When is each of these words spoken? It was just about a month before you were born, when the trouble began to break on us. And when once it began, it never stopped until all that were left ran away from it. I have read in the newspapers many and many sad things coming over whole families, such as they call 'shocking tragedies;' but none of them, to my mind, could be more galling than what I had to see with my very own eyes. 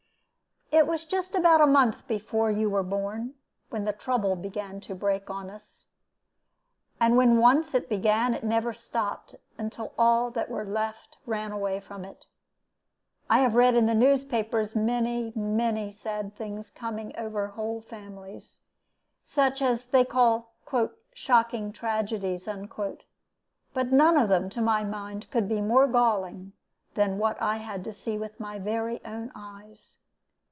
It 0.73 0.87
was 0.87 1.03
just 1.03 1.35
about 1.35 1.59
a 1.59 1.67
month 1.67 2.07
before 2.07 2.49
you 2.49 2.69
were 2.69 2.81
born, 2.81 3.33
when 3.71 3.83
the 3.83 3.91
trouble 3.91 4.37
began 4.37 4.79
to 4.81 4.95
break 4.95 5.29
on 5.29 5.49
us. 5.49 5.85
And 6.97 7.17
when 7.17 7.39
once 7.39 7.75
it 7.75 7.89
began, 7.89 8.33
it 8.33 8.45
never 8.45 8.71
stopped 8.71 9.35
until 9.57 9.93
all 9.97 10.31
that 10.31 10.49
were 10.49 10.63
left 10.63 11.17
ran 11.25 11.51
away 11.51 11.81
from 11.81 12.05
it. 12.05 12.25
I 13.29 13.39
have 13.39 13.55
read 13.55 13.75
in 13.75 13.85
the 13.85 13.93
newspapers 13.93 14.73
many 14.73 15.33
and 15.35 15.57
many 15.57 15.91
sad 15.91 16.37
things 16.37 16.69
coming 16.69 17.13
over 17.17 17.47
whole 17.49 17.81
families, 17.81 18.61
such 19.25 19.61
as 19.61 19.83
they 19.87 20.05
call 20.05 20.53
'shocking 21.13 21.73
tragedies;' 21.73 22.47
but 23.73 23.91
none 23.91 24.15
of 24.17 24.29
them, 24.29 24.49
to 24.51 24.61
my 24.61 24.85
mind, 24.85 25.29
could 25.31 25.49
be 25.49 25.59
more 25.59 25.85
galling 25.85 26.53
than 26.93 27.17
what 27.17 27.39
I 27.41 27.57
had 27.57 27.83
to 27.83 27.91
see 27.91 28.17
with 28.17 28.39
my 28.39 28.57
very 28.57 29.03
own 29.03 29.33
eyes. 29.35 29.97